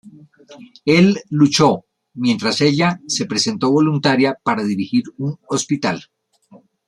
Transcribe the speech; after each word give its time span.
Él 0.85 1.19
luchó, 1.29 1.85
mientras 2.15 2.59
ella 2.61 2.99
se 3.05 3.25
presentó 3.27 3.71
voluntaria 3.71 4.35
para 4.43 4.63
dirigir 4.63 5.03
un 5.19 5.37
hospital. 5.47 6.05